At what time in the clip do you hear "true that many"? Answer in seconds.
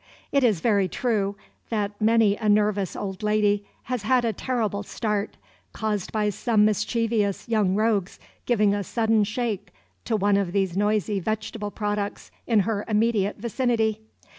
0.87-2.35